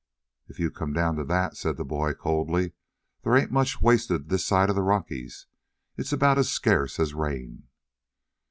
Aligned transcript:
"If 0.47 0.57
you 0.59 0.71
come 0.71 0.93
down 0.93 1.15
to 1.17 1.23
that," 1.25 1.55
said 1.55 1.77
the 1.77 1.85
boy 1.85 2.15
coldly, 2.15 2.71
"there 3.21 3.37
ain't 3.37 3.51
much 3.51 3.83
wasted 3.83 4.29
this 4.29 4.43
side 4.43 4.71
of 4.71 4.75
the 4.75 4.81
Rockies. 4.81 5.45
It's 5.95 6.11
about 6.11 6.39
as 6.39 6.49
scarce 6.51 6.99
as 6.99 7.13
rain." 7.13 7.67